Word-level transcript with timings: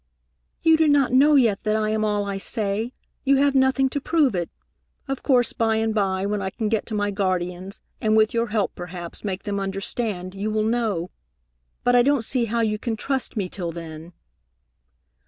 "You 0.63 0.77
do 0.77 0.87
not 0.87 1.11
know 1.13 1.35
yet 1.35 1.61
that 1.61 1.75
I 1.75 1.89
am 1.91 2.03
all 2.03 2.25
I 2.25 2.39
say. 2.39 2.91
You 3.23 3.35
have 3.35 3.53
nothing 3.53 3.87
to 3.89 4.01
prove 4.01 4.33
it. 4.33 4.49
Of 5.07 5.21
course, 5.21 5.53
by 5.53 5.75
and 5.75 5.93
by, 5.93 6.25
when 6.25 6.41
I 6.41 6.49
can 6.49 6.69
get 6.69 6.87
to 6.87 6.95
my 6.95 7.11
guardians, 7.11 7.79
and 8.01 8.17
with 8.17 8.33
your 8.33 8.47
help 8.47 8.73
perhaps 8.73 9.23
make 9.23 9.43
them 9.43 9.59
understand, 9.59 10.33
you 10.33 10.49
will 10.49 10.65
know, 10.65 11.11
but 11.83 11.95
I 11.95 12.01
don't 12.01 12.25
see 12.25 12.45
how 12.45 12.61
you 12.61 12.79
can 12.79 12.95
trust 12.95 13.37
me 13.37 13.47
till 13.47 13.71
then." 13.71 14.13